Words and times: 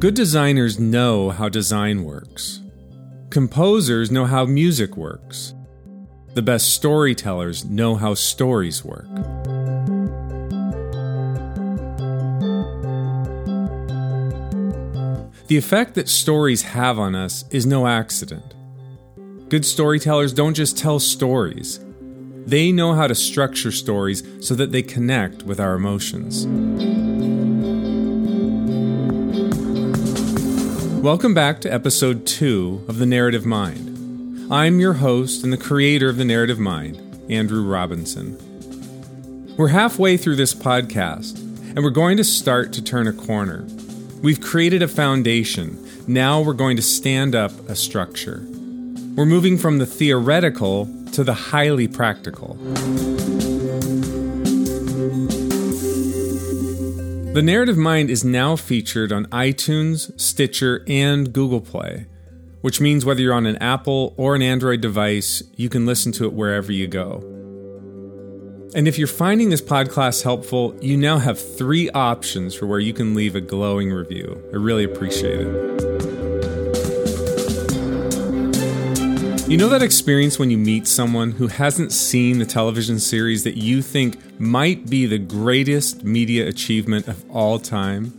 Good 0.00 0.14
designers 0.14 0.80
know 0.80 1.28
how 1.28 1.50
design 1.50 2.04
works. 2.04 2.62
Composers 3.28 4.10
know 4.10 4.24
how 4.24 4.46
music 4.46 4.96
works. 4.96 5.52
The 6.32 6.40
best 6.40 6.70
storytellers 6.70 7.66
know 7.66 7.96
how 7.96 8.14
stories 8.14 8.82
work. 8.82 9.04
The 15.48 15.58
effect 15.58 15.96
that 15.96 16.08
stories 16.08 16.62
have 16.62 16.98
on 16.98 17.14
us 17.14 17.44
is 17.50 17.66
no 17.66 17.86
accident. 17.86 18.54
Good 19.50 19.66
storytellers 19.66 20.32
don't 20.32 20.54
just 20.54 20.78
tell 20.78 20.98
stories, 20.98 21.78
they 22.46 22.72
know 22.72 22.94
how 22.94 23.06
to 23.06 23.14
structure 23.14 23.70
stories 23.70 24.22
so 24.40 24.54
that 24.54 24.72
they 24.72 24.80
connect 24.80 25.42
with 25.42 25.60
our 25.60 25.74
emotions. 25.74 26.46
Welcome 31.00 31.32
back 31.32 31.62
to 31.62 31.72
episode 31.72 32.26
2 32.26 32.84
of 32.86 32.98
The 32.98 33.06
Narrative 33.06 33.46
Mind. 33.46 34.52
I'm 34.52 34.80
your 34.80 34.92
host 34.92 35.42
and 35.42 35.50
the 35.50 35.56
creator 35.56 36.10
of 36.10 36.18
The 36.18 36.26
Narrative 36.26 36.58
Mind, 36.58 37.00
Andrew 37.30 37.66
Robinson. 37.66 38.36
We're 39.56 39.68
halfway 39.68 40.18
through 40.18 40.36
this 40.36 40.54
podcast, 40.54 41.38
and 41.70 41.78
we're 41.78 41.88
going 41.88 42.18
to 42.18 42.24
start 42.24 42.74
to 42.74 42.84
turn 42.84 43.06
a 43.06 43.14
corner. 43.14 43.66
We've 44.22 44.42
created 44.42 44.82
a 44.82 44.88
foundation. 44.88 45.82
Now 46.06 46.42
we're 46.42 46.52
going 46.52 46.76
to 46.76 46.82
stand 46.82 47.34
up 47.34 47.52
a 47.66 47.74
structure. 47.74 48.46
We're 49.16 49.24
moving 49.24 49.56
from 49.56 49.78
the 49.78 49.86
theoretical 49.86 50.86
to 51.12 51.24
the 51.24 51.32
highly 51.32 51.88
practical. 51.88 52.58
The 57.40 57.46
Narrative 57.46 57.78
Mind 57.78 58.10
is 58.10 58.22
now 58.22 58.54
featured 58.54 59.12
on 59.12 59.24
iTunes, 59.28 60.12
Stitcher, 60.20 60.84
and 60.86 61.32
Google 61.32 61.62
Play, 61.62 62.04
which 62.60 62.82
means 62.82 63.06
whether 63.06 63.22
you're 63.22 63.32
on 63.32 63.46
an 63.46 63.56
Apple 63.62 64.12
or 64.18 64.34
an 64.34 64.42
Android 64.42 64.82
device, 64.82 65.42
you 65.54 65.70
can 65.70 65.86
listen 65.86 66.12
to 66.12 66.26
it 66.26 66.34
wherever 66.34 66.70
you 66.70 66.86
go. 66.86 67.22
And 68.74 68.86
if 68.86 68.98
you're 68.98 69.08
finding 69.08 69.48
this 69.48 69.62
podcast 69.62 70.22
helpful, 70.22 70.76
you 70.82 70.98
now 70.98 71.16
have 71.16 71.40
three 71.40 71.88
options 71.92 72.54
for 72.54 72.66
where 72.66 72.78
you 72.78 72.92
can 72.92 73.14
leave 73.14 73.34
a 73.34 73.40
glowing 73.40 73.90
review. 73.90 74.38
I 74.52 74.56
really 74.56 74.84
appreciate 74.84 75.40
it. 75.40 75.69
You 79.50 79.56
know 79.56 79.68
that 79.70 79.82
experience 79.82 80.38
when 80.38 80.48
you 80.48 80.58
meet 80.58 80.86
someone 80.86 81.32
who 81.32 81.48
hasn't 81.48 81.90
seen 81.90 82.38
the 82.38 82.46
television 82.46 83.00
series 83.00 83.42
that 83.42 83.56
you 83.56 83.82
think 83.82 84.38
might 84.38 84.88
be 84.88 85.06
the 85.06 85.18
greatest 85.18 86.04
media 86.04 86.46
achievement 86.46 87.08
of 87.08 87.28
all 87.28 87.58
time? 87.58 88.12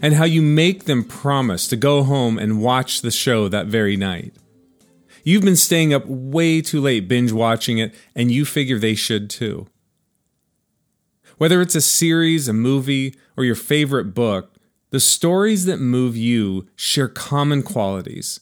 And 0.00 0.14
how 0.14 0.24
you 0.24 0.40
make 0.40 0.84
them 0.84 1.04
promise 1.04 1.68
to 1.68 1.76
go 1.76 2.02
home 2.04 2.38
and 2.38 2.62
watch 2.62 3.02
the 3.02 3.10
show 3.10 3.48
that 3.48 3.66
very 3.66 3.98
night. 3.98 4.34
You've 5.24 5.44
been 5.44 5.56
staying 5.56 5.92
up 5.92 6.06
way 6.06 6.62
too 6.62 6.80
late 6.80 7.06
binge 7.06 7.32
watching 7.32 7.76
it, 7.76 7.94
and 8.14 8.32
you 8.32 8.46
figure 8.46 8.78
they 8.78 8.94
should 8.94 9.28
too. 9.28 9.66
Whether 11.36 11.60
it's 11.60 11.74
a 11.74 11.82
series, 11.82 12.48
a 12.48 12.54
movie, 12.54 13.14
or 13.36 13.44
your 13.44 13.56
favorite 13.56 14.14
book, 14.14 14.54
the 14.88 15.00
stories 15.00 15.66
that 15.66 15.80
move 15.80 16.16
you 16.16 16.66
share 16.76 17.08
common 17.08 17.62
qualities 17.62 18.40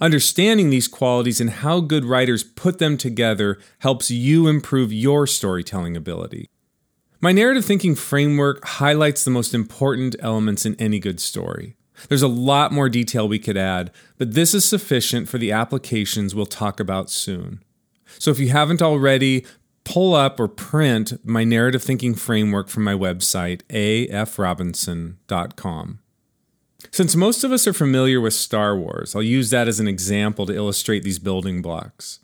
Understanding 0.00 0.70
these 0.70 0.88
qualities 0.88 1.40
and 1.40 1.50
how 1.50 1.80
good 1.80 2.04
writers 2.04 2.42
put 2.42 2.78
them 2.78 2.96
together 2.96 3.58
helps 3.80 4.10
you 4.10 4.48
improve 4.48 4.92
your 4.92 5.26
storytelling 5.26 5.96
ability. 5.96 6.48
My 7.20 7.30
narrative 7.30 7.64
thinking 7.64 7.94
framework 7.94 8.64
highlights 8.64 9.22
the 9.22 9.30
most 9.30 9.54
important 9.54 10.16
elements 10.18 10.66
in 10.66 10.74
any 10.76 10.98
good 10.98 11.20
story. 11.20 11.76
There's 12.08 12.22
a 12.22 12.28
lot 12.28 12.72
more 12.72 12.88
detail 12.88 13.28
we 13.28 13.38
could 13.38 13.56
add, 13.56 13.92
but 14.18 14.34
this 14.34 14.54
is 14.54 14.64
sufficient 14.64 15.28
for 15.28 15.38
the 15.38 15.52
applications 15.52 16.34
we'll 16.34 16.46
talk 16.46 16.80
about 16.80 17.10
soon. 17.10 17.62
So 18.18 18.32
if 18.32 18.40
you 18.40 18.48
haven't 18.48 18.82
already, 18.82 19.46
pull 19.84 20.14
up 20.14 20.40
or 20.40 20.48
print 20.48 21.20
my 21.24 21.44
narrative 21.44 21.82
thinking 21.82 22.14
framework 22.14 22.68
from 22.68 22.84
my 22.84 22.94
website, 22.94 23.62
afrobinson.com. 23.70 25.98
Since 26.92 27.16
most 27.16 27.42
of 27.42 27.52
us 27.52 27.66
are 27.66 27.72
familiar 27.72 28.20
with 28.20 28.34
Star 28.34 28.76
Wars, 28.76 29.16
I'll 29.16 29.22
use 29.22 29.48
that 29.48 29.66
as 29.66 29.80
an 29.80 29.88
example 29.88 30.44
to 30.44 30.54
illustrate 30.54 31.02
these 31.02 31.18
building 31.18 31.62
blocks. 31.62 32.20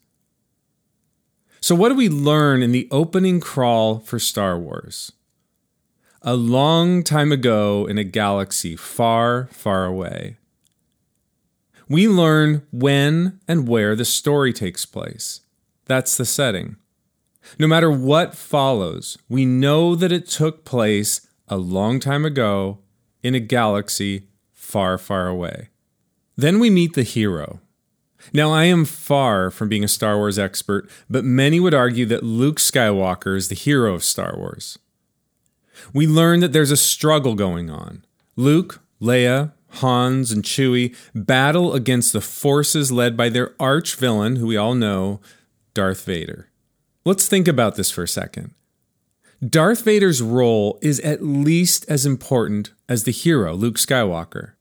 So, 1.59 1.75
what 1.75 1.89
do 1.89 1.95
we 1.95 2.11
learn 2.11 2.63
in 2.63 2.71
the 2.71 2.87
opening 2.91 3.41
crawl 3.41 3.99
for 3.99 4.19
Star 4.19 4.59
Wars? 4.59 5.11
A 6.21 6.37
long 6.37 7.03
time 7.03 7.33
ago 7.33 7.87
in 7.87 7.97
a 7.97 8.05
galaxy 8.05 8.77
far, 8.77 9.47
far 9.47 9.87
away. 9.87 10.37
We 11.89 12.07
learn 12.07 12.67
when 12.71 13.41
and 13.49 13.67
where 13.67 13.97
the 13.97 14.05
story 14.05 14.53
takes 14.53 14.85
place. 14.85 15.41
That's 15.87 16.15
the 16.15 16.27
setting. 16.27 16.77
No 17.59 17.67
matter 17.67 17.91
what 17.91 18.35
follows, 18.35 19.17
we 19.31 19.47
know 19.47 19.95
that 19.95 20.13
it 20.13 20.29
took 20.29 20.67
place 20.67 21.27
a 21.49 21.57
long 21.57 22.01
time 22.01 22.27
ago 22.27 22.81
in 23.23 23.35
a 23.35 23.41
galaxy 23.41 24.29
far, 24.69 24.99
far 24.99 25.29
away. 25.29 25.71
Then 26.37 26.61
we 26.61 26.69
meet 26.69 26.93
the 26.93 27.03
hero. 27.03 27.61
Now, 28.35 28.53
I 28.53 28.65
am 28.65 28.85
far 28.85 29.51
from 29.51 29.71
being 29.71 29.83
a 29.83 29.89
Star 29.89 30.19
Wars 30.19 30.39
expert, 30.39 30.91
but 31.09 31.25
many 31.25 31.59
would 31.59 31.73
argue 31.73 32.05
that 32.07 32.23
Luke 32.23 32.59
Skywalker 32.59 33.35
is 33.35 33.49
the 33.49 33.55
hero 33.55 33.95
of 33.95 34.05
Star 34.05 34.37
Wars. 34.37 34.79
We 35.95 36.07
learn 36.07 36.41
that 36.41 36.53
there's 36.53 36.71
a 36.71 36.77
struggle 36.77 37.35
going 37.35 37.71
on. 37.71 38.05
Luke, 38.37 38.83
Leia, 39.01 39.53
Hans, 39.81 40.33
and 40.33 40.43
Chewie 40.45 40.95
battle 41.15 41.73
against 41.73 42.13
the 42.13 42.21
forces 42.21 42.93
led 42.93 43.17
by 43.17 43.31
their 43.31 43.55
arch 43.59 43.95
villain, 43.95 44.37
who 44.37 44.49
we 44.49 44.57
all 44.57 44.75
know, 44.75 45.21
Darth 45.73 46.05
Vader. 46.05 46.51
Let's 47.07 47.27
think 47.27 47.49
about 47.49 47.77
this 47.77 47.91
for 47.91 48.03
a 48.03 48.09
second. 48.09 48.53
Darth 49.47 49.83
Vader's 49.85 50.21
role 50.21 50.79
is 50.83 51.01
at 51.01 51.25
least 51.25 51.87
as 51.89 52.05
important 52.05 52.73
as 52.89 53.05
the 53.05 53.13
hero, 53.13 53.55
Luke 53.55 53.77
Skywalker. 53.77 54.53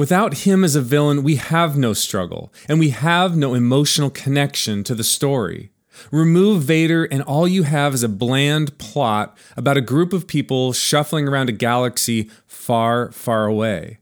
Without 0.00 0.44
him 0.48 0.64
as 0.64 0.74
a 0.74 0.80
villain, 0.80 1.22
we 1.22 1.36
have 1.36 1.76
no 1.76 1.92
struggle, 1.92 2.50
and 2.66 2.78
we 2.78 2.88
have 2.88 3.36
no 3.36 3.52
emotional 3.52 4.08
connection 4.08 4.82
to 4.82 4.94
the 4.94 5.04
story. 5.04 5.72
Remove 6.10 6.62
Vader, 6.62 7.04
and 7.04 7.20
all 7.24 7.46
you 7.46 7.64
have 7.64 7.92
is 7.92 8.02
a 8.02 8.08
bland 8.08 8.78
plot 8.78 9.36
about 9.58 9.76
a 9.76 9.82
group 9.82 10.14
of 10.14 10.26
people 10.26 10.72
shuffling 10.72 11.28
around 11.28 11.50
a 11.50 11.52
galaxy 11.52 12.30
far, 12.46 13.12
far 13.12 13.44
away. 13.44 13.98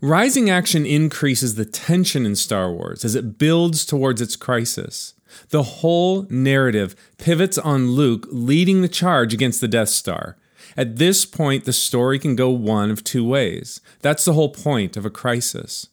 Rising 0.00 0.50
action 0.50 0.84
increases 0.84 1.54
the 1.54 1.64
tension 1.64 2.26
in 2.26 2.34
Star 2.34 2.72
Wars 2.72 3.04
as 3.04 3.14
it 3.14 3.38
builds 3.38 3.86
towards 3.86 4.20
its 4.20 4.34
crisis. 4.34 5.14
The 5.50 5.62
whole 5.62 6.26
narrative 6.30 6.96
pivots 7.16 7.58
on 7.58 7.92
Luke 7.92 8.26
leading 8.28 8.82
the 8.82 8.88
charge 8.88 9.32
against 9.32 9.60
the 9.60 9.68
Death 9.68 9.90
Star, 9.90 10.36
at 10.76 10.96
this 10.96 11.24
point, 11.24 11.64
the 11.64 11.72
story 11.72 12.18
can 12.18 12.36
go 12.36 12.50
one 12.50 12.90
of 12.90 13.04
two 13.04 13.24
ways. 13.24 13.80
That's 14.00 14.24
the 14.24 14.32
whole 14.32 14.50
point 14.50 14.96
of 14.96 15.04
a 15.04 15.10
crisis. 15.10 15.88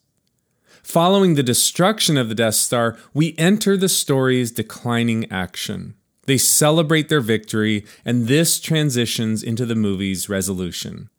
Following 0.82 1.34
the 1.34 1.42
destruction 1.42 2.16
of 2.16 2.28
the 2.28 2.34
Death 2.34 2.54
Star, 2.54 2.96
we 3.12 3.34
enter 3.36 3.76
the 3.76 3.88
story's 3.88 4.50
declining 4.50 5.30
action. 5.30 5.94
They 6.26 6.38
celebrate 6.38 7.08
their 7.08 7.20
victory, 7.20 7.84
and 8.04 8.26
this 8.26 8.60
transitions 8.60 9.42
into 9.42 9.66
the 9.66 9.74
movie's 9.74 10.28
resolution. 10.28 11.10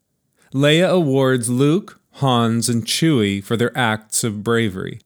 Leia 0.53 0.89
awards 0.89 1.49
Luke, 1.49 1.99
Hans, 2.13 2.69
and 2.69 2.85
Chewie 2.85 3.43
for 3.43 3.55
their 3.55 3.75
acts 3.77 4.23
of 4.23 4.43
bravery. 4.43 4.99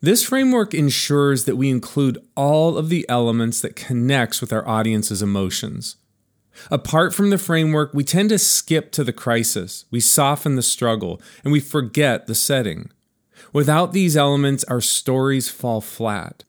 This 0.00 0.22
framework 0.22 0.74
ensures 0.74 1.44
that 1.44 1.56
we 1.56 1.70
include 1.70 2.18
all 2.36 2.76
of 2.76 2.90
the 2.90 3.06
elements 3.08 3.60
that 3.62 3.74
connects 3.74 4.40
with 4.40 4.52
our 4.52 4.66
audience's 4.68 5.22
emotions. 5.22 5.96
Apart 6.70 7.14
from 7.14 7.30
the 7.30 7.38
framework, 7.38 7.92
we 7.94 8.04
tend 8.04 8.30
to 8.30 8.38
skip 8.38 8.92
to 8.92 9.04
the 9.04 9.12
crisis, 9.12 9.84
we 9.90 10.00
soften 10.00 10.56
the 10.56 10.62
struggle, 10.62 11.20
and 11.42 11.52
we 11.52 11.60
forget 11.60 12.26
the 12.26 12.34
setting. 12.34 12.90
Without 13.52 13.92
these 13.92 14.16
elements, 14.16 14.64
our 14.64 14.80
stories 14.80 15.48
fall 15.48 15.80
flat. 15.80 16.44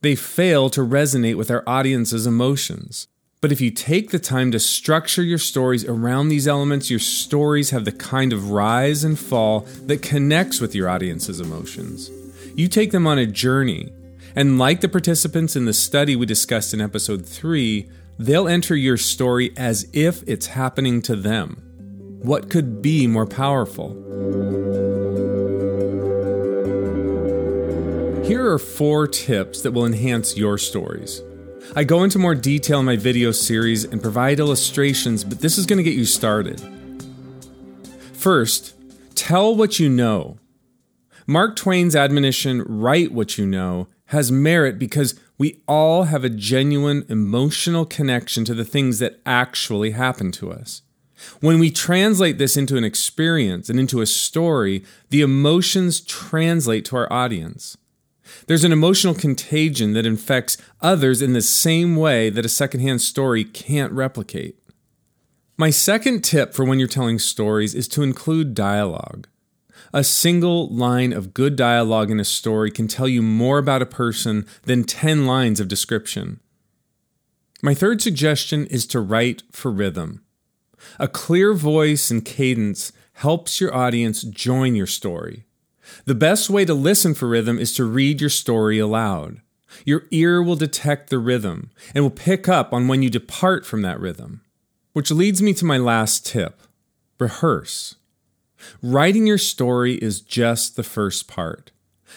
They 0.00 0.14
fail 0.14 0.70
to 0.70 0.80
resonate 0.80 1.36
with 1.36 1.50
our 1.50 1.64
audience's 1.66 2.26
emotions. 2.26 3.08
But 3.40 3.52
if 3.52 3.60
you 3.60 3.70
take 3.70 4.10
the 4.10 4.18
time 4.18 4.50
to 4.50 4.58
structure 4.58 5.22
your 5.22 5.38
stories 5.38 5.84
around 5.84 6.28
these 6.28 6.48
elements, 6.48 6.90
your 6.90 6.98
stories 6.98 7.70
have 7.70 7.84
the 7.84 7.92
kind 7.92 8.32
of 8.32 8.50
rise 8.50 9.04
and 9.04 9.16
fall 9.16 9.60
that 9.86 10.02
connects 10.02 10.60
with 10.60 10.74
your 10.74 10.88
audience's 10.88 11.40
emotions. 11.40 12.10
You 12.56 12.66
take 12.66 12.90
them 12.90 13.06
on 13.06 13.18
a 13.18 13.26
journey, 13.26 13.92
and 14.34 14.58
like 14.58 14.80
the 14.80 14.88
participants 14.88 15.54
in 15.54 15.66
the 15.66 15.72
study 15.72 16.16
we 16.16 16.26
discussed 16.26 16.74
in 16.74 16.80
episode 16.80 17.24
3, 17.24 17.88
They'll 18.18 18.48
enter 18.48 18.74
your 18.74 18.96
story 18.96 19.52
as 19.56 19.88
if 19.92 20.22
it's 20.26 20.46
happening 20.46 21.02
to 21.02 21.16
them. 21.16 21.62
What 22.22 22.50
could 22.50 22.82
be 22.82 23.06
more 23.06 23.26
powerful? 23.26 23.94
Here 28.24 28.50
are 28.50 28.58
four 28.58 29.06
tips 29.06 29.62
that 29.62 29.72
will 29.72 29.86
enhance 29.86 30.36
your 30.36 30.58
stories. 30.58 31.22
I 31.76 31.84
go 31.84 32.02
into 32.02 32.18
more 32.18 32.34
detail 32.34 32.80
in 32.80 32.86
my 32.86 32.96
video 32.96 33.30
series 33.30 33.84
and 33.84 34.02
provide 34.02 34.40
illustrations, 34.40 35.24
but 35.24 35.40
this 35.40 35.58
is 35.58 35.66
going 35.66 35.76
to 35.76 35.82
get 35.82 35.94
you 35.94 36.04
started. 36.04 36.60
First, 38.14 38.74
Tell 39.18 39.54
what 39.54 39.80
you 39.80 39.90
know. 39.90 40.38
Mark 41.26 41.56
Twain's 41.56 41.96
admonition, 41.96 42.62
write 42.62 43.10
what 43.10 43.36
you 43.36 43.44
know, 43.44 43.88
has 44.08 44.32
merit 44.32 44.78
because 44.78 45.18
we 45.36 45.62
all 45.68 46.04
have 46.04 46.24
a 46.24 46.30
genuine 46.30 47.04
emotional 47.08 47.84
connection 47.84 48.44
to 48.44 48.54
the 48.54 48.64
things 48.64 48.98
that 48.98 49.20
actually 49.24 49.92
happen 49.92 50.32
to 50.32 50.50
us. 50.50 50.82
When 51.40 51.58
we 51.58 51.70
translate 51.70 52.38
this 52.38 52.56
into 52.56 52.76
an 52.76 52.84
experience 52.84 53.68
and 53.68 53.78
into 53.78 54.00
a 54.00 54.06
story, 54.06 54.84
the 55.10 55.20
emotions 55.20 56.00
translate 56.00 56.84
to 56.86 56.96
our 56.96 57.12
audience. 57.12 57.76
There's 58.46 58.64
an 58.64 58.72
emotional 58.72 59.14
contagion 59.14 59.94
that 59.94 60.06
infects 60.06 60.56
others 60.80 61.20
in 61.22 61.32
the 61.32 61.42
same 61.42 61.96
way 61.96 62.30
that 62.30 62.44
a 62.44 62.50
secondhand 62.50 63.00
story 63.00 63.44
can't 63.44 63.92
replicate. 63.92 64.56
My 65.56 65.70
second 65.70 66.22
tip 66.22 66.54
for 66.54 66.64
when 66.64 66.78
you're 66.78 66.88
telling 66.88 67.18
stories 67.18 67.74
is 67.74 67.88
to 67.88 68.02
include 68.02 68.54
dialogue. 68.54 69.26
A 69.92 70.04
single 70.04 70.68
line 70.68 71.12
of 71.12 71.34
good 71.34 71.56
dialogue 71.56 72.10
in 72.10 72.20
a 72.20 72.24
story 72.24 72.70
can 72.70 72.88
tell 72.88 73.08
you 73.08 73.22
more 73.22 73.58
about 73.58 73.82
a 73.82 73.86
person 73.86 74.46
than 74.64 74.84
10 74.84 75.26
lines 75.26 75.60
of 75.60 75.68
description. 75.68 76.40
My 77.62 77.74
third 77.74 78.00
suggestion 78.00 78.66
is 78.66 78.86
to 78.88 79.00
write 79.00 79.42
for 79.50 79.70
rhythm. 79.70 80.22
A 80.98 81.08
clear 81.08 81.54
voice 81.54 82.10
and 82.10 82.24
cadence 82.24 82.92
helps 83.14 83.60
your 83.60 83.74
audience 83.74 84.22
join 84.22 84.76
your 84.76 84.86
story. 84.86 85.44
The 86.04 86.14
best 86.14 86.50
way 86.50 86.64
to 86.64 86.74
listen 86.74 87.14
for 87.14 87.28
rhythm 87.28 87.58
is 87.58 87.74
to 87.74 87.84
read 87.84 88.20
your 88.20 88.30
story 88.30 88.78
aloud. 88.78 89.40
Your 89.84 90.04
ear 90.10 90.42
will 90.42 90.56
detect 90.56 91.10
the 91.10 91.18
rhythm 91.18 91.70
and 91.94 92.04
will 92.04 92.10
pick 92.10 92.48
up 92.48 92.72
on 92.72 92.88
when 92.88 93.02
you 93.02 93.10
depart 93.10 93.66
from 93.66 93.82
that 93.82 94.00
rhythm. 94.00 94.42
Which 94.92 95.10
leads 95.10 95.42
me 95.42 95.52
to 95.54 95.64
my 95.64 95.78
last 95.78 96.26
tip 96.26 96.62
rehearse. 97.18 97.96
Writing 98.82 99.26
your 99.26 99.38
story 99.38 99.94
is 99.94 100.20
just 100.20 100.76
the 100.76 100.82
first 100.82 101.28
part. 101.28 101.70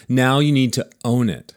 Now 0.08 0.38
you 0.38 0.52
need 0.52 0.72
to 0.74 0.88
own 1.04 1.28
it. 1.28 1.54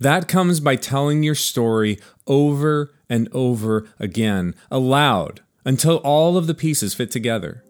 That 0.00 0.28
comes 0.28 0.60
by 0.60 0.76
telling 0.76 1.22
your 1.22 1.34
story 1.34 1.98
over 2.26 2.92
and 3.08 3.28
over 3.32 3.88
again, 3.98 4.54
aloud, 4.70 5.40
until 5.64 5.96
all 5.98 6.36
of 6.36 6.46
the 6.46 6.54
pieces 6.54 6.94
fit 6.94 7.10
together. 7.10 7.64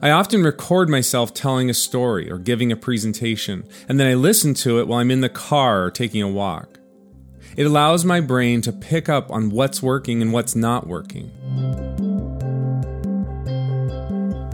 I 0.00 0.10
often 0.10 0.42
record 0.42 0.88
myself 0.88 1.34
telling 1.34 1.68
a 1.68 1.74
story 1.74 2.30
or 2.30 2.38
giving 2.38 2.72
a 2.72 2.76
presentation, 2.76 3.64
and 3.88 4.00
then 4.00 4.06
I 4.06 4.14
listen 4.14 4.54
to 4.54 4.80
it 4.80 4.88
while 4.88 5.00
I'm 5.00 5.10
in 5.10 5.20
the 5.20 5.28
car 5.28 5.84
or 5.84 5.90
taking 5.90 6.22
a 6.22 6.28
walk. 6.28 6.78
It 7.56 7.64
allows 7.64 8.04
my 8.04 8.20
brain 8.20 8.62
to 8.62 8.72
pick 8.72 9.08
up 9.08 9.30
on 9.30 9.50
what's 9.50 9.82
working 9.82 10.22
and 10.22 10.32
what's 10.32 10.56
not 10.56 10.86
working. 10.86 11.30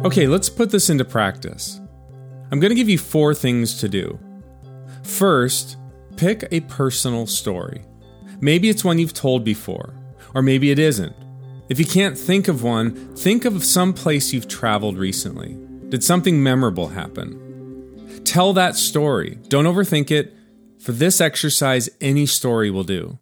Okay, 0.05 0.29
let's 0.29 0.49
put 0.49 0.71
this 0.71 0.91
into 0.91 1.05
practice. 1.05 1.81
I'm 2.53 2.61
going 2.61 2.71
to 2.71 2.77
give 2.77 2.89
you 2.89 2.99
four 2.99 3.35
things 3.35 3.81
to 3.81 3.89
do. 3.89 4.17
First, 5.03 5.77
pick 6.17 6.47
a 6.53 6.61
personal 6.61 7.27
story. 7.27 7.83
Maybe 8.41 8.69
it's 8.69 8.85
one 8.85 9.01
you've 9.01 9.13
told 9.13 9.43
before, 9.43 9.93
or 10.37 10.43
maybe 10.43 10.71
it 10.71 10.79
isn't. 10.79 11.17
If 11.69 11.81
you 11.81 11.85
can't 11.85 12.17
think 12.17 12.47
of 12.47 12.63
one, 12.63 13.17
think 13.17 13.45
of 13.45 13.65
some 13.65 13.93
place 13.93 14.33
you've 14.33 14.47
traveled 14.47 14.97
recently. 14.97 15.59
Did 15.89 16.05
something 16.05 16.41
memorable 16.41 16.89
happen? 16.89 18.23
Tell 18.25 18.53
that 18.53 18.77
story. 18.77 19.41
Don't 19.49 19.65
overthink 19.65 20.13
it. 20.13 20.33
For 20.79 20.93
this 20.93 21.21
exercise, 21.21 21.91
any 22.01 22.25
story 22.25 22.71
will 22.71 22.85
do. 22.85 23.19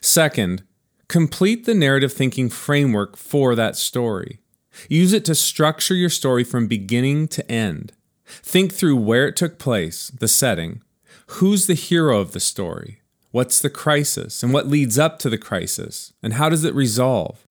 Second, 0.00 0.62
complete 1.08 1.66
the 1.66 1.74
narrative 1.74 2.12
thinking 2.12 2.48
framework 2.48 3.16
for 3.16 3.56
that 3.56 3.74
story. 3.74 4.40
Use 4.88 5.12
it 5.12 5.24
to 5.26 5.34
structure 5.34 5.94
your 5.94 6.10
story 6.10 6.44
from 6.44 6.66
beginning 6.66 7.28
to 7.28 7.50
end. 7.50 7.92
Think 8.26 8.72
through 8.72 8.96
where 8.96 9.28
it 9.28 9.36
took 9.36 9.58
place, 9.58 10.08
the 10.08 10.28
setting, 10.28 10.82
who's 11.28 11.66
the 11.66 11.74
hero 11.74 12.20
of 12.20 12.32
the 12.32 12.40
story, 12.40 13.00
what's 13.30 13.60
the 13.60 13.70
crisis, 13.70 14.42
and 14.42 14.52
what 14.52 14.66
leads 14.66 14.98
up 14.98 15.18
to 15.20 15.30
the 15.30 15.38
crisis, 15.38 16.12
and 16.22 16.34
how 16.34 16.48
does 16.48 16.64
it 16.64 16.74
resolve? 16.74 17.46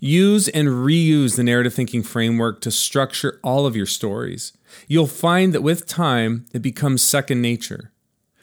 Use 0.00 0.48
and 0.48 0.68
reuse 0.68 1.36
the 1.36 1.42
narrative 1.42 1.74
thinking 1.74 2.02
framework 2.02 2.60
to 2.60 2.70
structure 2.70 3.40
all 3.42 3.66
of 3.66 3.74
your 3.74 3.86
stories. 3.86 4.52
You'll 4.86 5.08
find 5.08 5.52
that 5.52 5.62
with 5.62 5.86
time, 5.86 6.46
it 6.52 6.62
becomes 6.62 7.02
second 7.02 7.42
nature. 7.42 7.90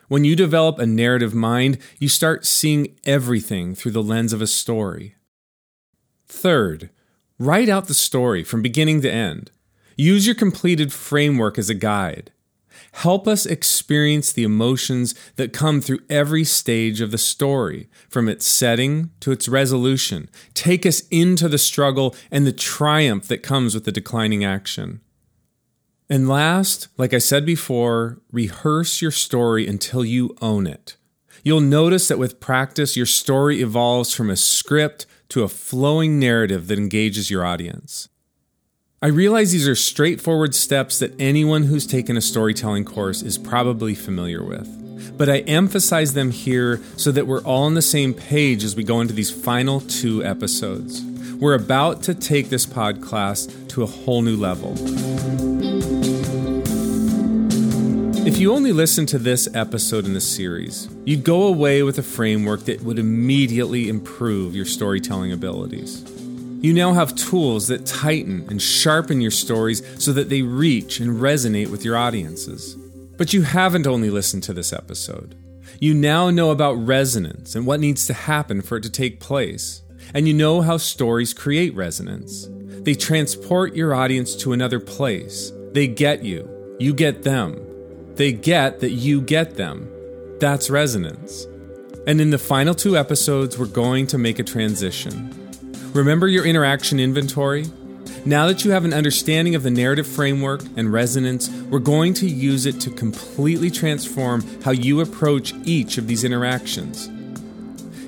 When 0.08 0.26
you 0.26 0.36
develop 0.36 0.80
a 0.80 0.86
narrative 0.86 1.34
mind, 1.34 1.78
you 1.98 2.10
start 2.10 2.46
seeing 2.46 2.96
everything 3.06 3.74
through 3.74 3.94
the 3.94 4.04
lens 4.04 4.34
of 4.34 4.42
a 4.42 4.48
story. 4.48 5.16
Third, 6.28 6.90
write 7.40 7.70
out 7.70 7.88
the 7.88 7.94
story 7.94 8.44
from 8.44 8.62
beginning 8.62 9.02
to 9.02 9.12
end. 9.12 9.52
Use 9.98 10.26
your 10.26 10.36
completed 10.36 10.92
framework 10.92 11.58
as 11.58 11.70
a 11.70 11.74
guide. 11.74 12.32
Help 12.92 13.28
us 13.28 13.46
experience 13.46 14.32
the 14.32 14.44
emotions 14.44 15.16
that 15.36 15.54
come 15.54 15.82
through 15.82 16.00
every 16.10 16.44
stage 16.44 17.02
of 17.02 17.12
the 17.12 17.18
story, 17.18 17.90
from 18.10 18.30
its 18.30 18.48
setting 18.48 19.12
to 19.20 19.32
its 19.32 19.50
resolution. 19.50 20.30
Take 20.54 20.86
us 20.86 21.02
into 21.12 21.50
the 21.50 21.58
struggle 21.58 22.16
and 22.32 22.46
the 22.46 22.54
triumph 22.54 23.28
that 23.28 23.44
comes 23.44 23.74
with 23.74 23.84
the 23.84 23.92
declining 23.92 24.46
action. 24.46 25.02
And 26.10 26.30
last, 26.30 26.88
like 26.98 27.14
I 27.14 27.18
said 27.18 27.46
before, 27.46 28.22
rehearse 28.32 29.02
your 29.02 29.12
story 29.12 29.68
until 29.68 30.06
you 30.06 30.36
own 30.42 30.68
it. 30.68 30.96
You'll 31.44 31.62
notice 31.62 32.08
that 32.08 32.20
with 32.20 32.40
practice, 32.40 32.98
your 32.98 33.06
story 33.06 33.62
evolves 33.62 34.14
from 34.14 34.30
a 34.30 34.36
script 34.36 35.06
to 35.30 35.44
a 35.44 35.48
flowing 35.48 36.20
narrative 36.20 36.68
that 36.68 36.80
engages 36.80 37.30
your 37.30 37.46
audience. 37.46 38.10
I 39.02 39.08
realize 39.08 39.52
these 39.52 39.68
are 39.68 39.76
straightforward 39.76 40.56
steps 40.56 41.00
that 41.00 41.14
anyone 41.20 41.64
who's 41.64 41.86
taken 41.86 42.18
a 42.18 42.22
storytelling 42.22 42.86
course 42.86 43.22
is 43.22 43.38
probably 43.38 43.94
familiar 43.94 44.44
with. 44.44 45.18
But 45.18 45.30
I 45.30 45.40
emphasize 45.40 46.14
them 46.14 46.32
here 46.32 46.82
so 46.98 47.12
that 47.12 47.28
we're 47.28 47.44
all 47.44 47.64
on 47.64 47.76
the 47.76 47.82
same 47.82 48.14
page 48.14 48.64
as 48.64 48.76
we 48.76 48.84
go 48.84 49.02
into 49.02 49.14
these 49.14 49.32
final 49.32 49.82
two 49.82 50.24
episodes. 50.24 51.04
We're 51.40 51.54
about 51.54 52.04
to 52.04 52.16
take 52.16 52.50
this 52.50 52.66
podcast 52.66 53.70
to 53.70 53.84
a 53.84 53.86
whole 53.86 54.22
new 54.22 54.38
level. 54.38 55.55
If 58.26 58.40
you 58.40 58.54
only 58.54 58.72
listened 58.72 59.08
to 59.10 59.20
this 59.20 59.48
episode 59.54 60.06
in 60.06 60.16
the 60.16 60.20
series, 60.20 60.90
you'd 61.06 61.24
go 61.24 61.44
away 61.44 61.84
with 61.84 62.00
a 62.00 62.04
framework 62.04 62.62
that 62.62 62.82
would 62.82 62.98
immediately 62.98 63.88
improve 63.88 64.56
your 64.56 64.66
storytelling 64.66 65.32
abilities. 65.32 66.04
You 66.60 66.74
now 66.74 66.94
have 66.94 67.16
tools 67.16 67.68
that 67.68 67.86
tighten 67.86 68.48
and 68.50 68.60
sharpen 68.60 69.22
your 69.22 69.30
stories 69.30 69.84
so 70.04 70.12
that 70.14 70.30
they 70.30 70.42
reach 70.42 71.00
and 71.00 71.22
resonate 71.22 71.70
with 71.70 71.86
your 71.86 71.98
audiences. 71.98 72.74
But 73.16 73.32
you 73.32 73.44
haven't 73.44 73.86
only 73.86 74.10
listened 74.10 74.42
to 74.46 74.54
this 74.54 74.74
episode. 74.74 75.36
You 75.80 75.94
now 75.94 76.32
know 76.32 76.50
about 76.50 76.84
resonance 76.84 77.54
and 77.54 77.68
what 77.68 77.80
needs 77.80 78.08
to 78.08 78.16
happen 78.16 78.64
for 78.64 78.78
it 78.78 78.84
to 78.84 78.90
take 78.90 79.20
place. 79.20 79.84
And 80.16 80.28
you 80.28 80.34
know 80.34 80.62
how 80.62 80.78
stories 80.78 81.32
create 81.32 81.76
resonance. 81.76 82.50
They 82.50 82.96
transport 82.96 83.76
your 83.76 83.94
audience 83.94 84.36
to 84.38 84.52
another 84.52 84.80
place. 84.80 85.52
They 85.74 85.86
get 85.86 86.24
you. 86.24 86.50
You 86.80 86.92
get 86.92 87.22
them. 87.22 87.65
They 88.16 88.32
get 88.32 88.80
that 88.80 88.92
you 88.92 89.22
get 89.22 89.56
them. 89.56 89.90
That's 90.40 90.70
resonance. 90.70 91.46
And 92.08 92.22
in 92.22 92.30
the 92.30 92.38
final 92.38 92.74
two 92.74 92.98
episodes, 92.98 93.58
we're 93.58 93.66
going 93.66 94.08
to 94.08 94.18
make 94.18 94.40
a 94.40 94.44
transition. 94.44 95.34
Remember 95.94 96.28
your 96.28 96.46
interaction 96.46 97.00
inventory? 97.00 97.66
Now 98.26 98.48
that 98.48 98.64
you 98.64 98.72
have 98.72 98.86
an 98.86 98.94
understanding 98.94 99.54
of 99.54 99.64
the 99.64 99.70
narrative 99.70 100.08
framework 100.08 100.62
and 100.78 100.92
resonance, 100.92 101.50
we're 101.70 101.80
going 101.80 102.14
to 102.16 102.28
use 102.28 102.66
it 102.66 102.80
to 102.82 102.90
completely 102.90 103.70
transform 103.70 104.44
how 104.62 104.72
you 104.72 105.02
approach 105.02 105.54
each 105.64 105.98
of 105.98 106.08
these 106.08 106.24
interactions. 106.24 107.10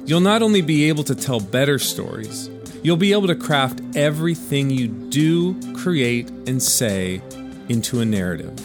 You'll 0.05 0.21
not 0.21 0.41
only 0.41 0.61
be 0.61 0.87
able 0.87 1.03
to 1.03 1.15
tell 1.15 1.39
better 1.39 1.79
stories, 1.79 2.49
you'll 2.81 2.97
be 2.97 3.11
able 3.11 3.27
to 3.27 3.35
craft 3.35 3.81
everything 3.95 4.69
you 4.69 4.87
do, 4.87 5.59
create, 5.73 6.29
and 6.29 6.63
say 6.63 7.21
into 7.67 7.99
a 7.99 8.05
narrative. 8.05 8.57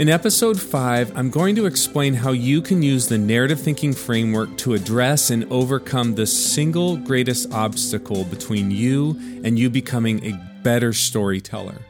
In 0.00 0.08
episode 0.08 0.58
5, 0.58 1.14
I'm 1.14 1.28
going 1.28 1.54
to 1.56 1.66
explain 1.66 2.14
how 2.14 2.32
you 2.32 2.62
can 2.62 2.82
use 2.82 3.06
the 3.06 3.18
narrative 3.18 3.60
thinking 3.60 3.92
framework 3.92 4.56
to 4.56 4.72
address 4.72 5.28
and 5.28 5.44
overcome 5.52 6.14
the 6.14 6.24
single 6.24 6.96
greatest 6.96 7.52
obstacle 7.52 8.24
between 8.24 8.70
you 8.70 9.10
and 9.44 9.58
you 9.58 9.68
becoming 9.68 10.24
a 10.24 10.62
better 10.62 10.94
storyteller. 10.94 11.82